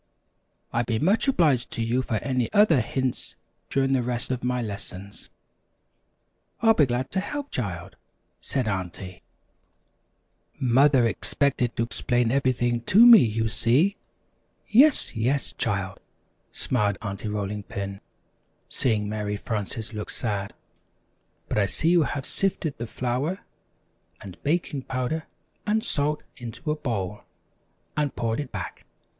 "I'd 0.73 0.87
be 0.87 0.97
much 0.97 1.27
obliged 1.27 1.69
to 1.73 1.83
you 1.83 2.01
for 2.01 2.15
any 2.23 2.51
other 2.53 2.81
hints 2.81 3.35
during 3.69 3.93
the 3.93 4.01
rest 4.01 4.31
of 4.31 4.43
my 4.43 4.59
lessons." 4.59 5.29
"I'll 6.59 6.73
be 6.73 6.87
glad 6.87 7.11
to 7.11 7.19
help, 7.19 7.51
child," 7.51 7.97
said 8.39 8.67
Aunty. 8.67 9.21
[Illustration: 10.57 10.57
Baking 10.57 10.57
Powder 10.57 10.57
Biscuits.] 10.57 10.73
"Mother 10.73 11.07
expected 11.07 11.75
to 11.75 11.83
explain 11.83 12.31
everything 12.31 12.81
to 12.81 13.05
me, 13.05 13.19
you 13.19 13.47
see" 13.47 13.95
"Yes, 14.83 15.15
yes, 15.15 15.53
child," 15.53 15.99
smiled 16.51 16.97
Aunty 17.03 17.27
Rolling 17.27 17.61
Pin, 17.61 18.01
seeing 18.69 19.07
Mary 19.07 19.37
Frances 19.37 19.93
looked 19.93 20.13
sad; 20.13 20.55
"but 21.47 21.59
I 21.59 21.67
see 21.67 21.89
you 21.89 22.01
have 22.01 22.25
sifted 22.25 22.79
the 22.79 22.87
flour 22.87 23.41
and 24.19 24.41
baking 24.41 24.81
powder 24.81 25.27
and 25.67 25.83
salt 25.83 26.23
into 26.37 26.71
a 26.71 26.75
bowl 26.75 27.21
and 27.95 28.15
poured 28.15 28.39
it 28.39 28.51
back. 28.51 28.87